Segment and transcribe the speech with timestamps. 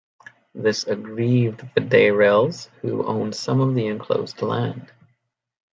[0.55, 4.91] This aggrieved the Dayrells, who owned some of the enclosed land.